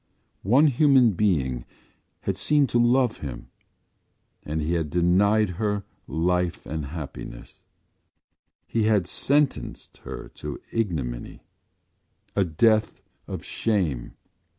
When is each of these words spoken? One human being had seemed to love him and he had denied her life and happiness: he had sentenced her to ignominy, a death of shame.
One 0.41 0.65
human 0.65 1.11
being 1.11 1.63
had 2.21 2.35
seemed 2.35 2.69
to 2.69 2.79
love 2.79 3.17
him 3.17 3.49
and 4.41 4.59
he 4.59 4.73
had 4.73 4.89
denied 4.89 5.51
her 5.61 5.83
life 6.07 6.65
and 6.65 6.85
happiness: 6.85 7.61
he 8.65 8.85
had 8.85 9.05
sentenced 9.05 9.97
her 9.97 10.29
to 10.29 10.59
ignominy, 10.71 11.43
a 12.35 12.43
death 12.43 13.03
of 13.27 13.45
shame. 13.45 14.13